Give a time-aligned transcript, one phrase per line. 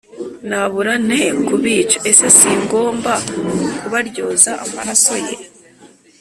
[0.49, 3.13] Nabura nte kubica ese singomba
[3.79, 5.35] kubaryoza amaraso ye